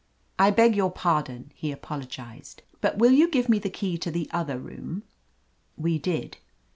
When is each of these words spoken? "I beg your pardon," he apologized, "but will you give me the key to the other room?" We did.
"I 0.39 0.49
beg 0.49 0.75
your 0.75 0.89
pardon," 0.89 1.51
he 1.53 1.71
apologized, 1.71 2.63
"but 2.81 2.97
will 2.97 3.11
you 3.11 3.29
give 3.29 3.47
me 3.47 3.59
the 3.59 3.69
key 3.69 3.99
to 3.99 4.09
the 4.09 4.27
other 4.33 4.57
room?" 4.57 5.03
We 5.77 5.99
did. 5.99 6.37